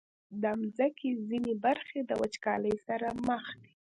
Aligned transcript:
د 0.41 0.43
مځکې 0.59 1.09
ځینې 1.27 1.53
برخې 1.65 1.99
د 2.05 2.11
وچکالۍ 2.21 2.75
سره 2.87 3.07
مخ 3.27 3.43
دي. 3.61 3.73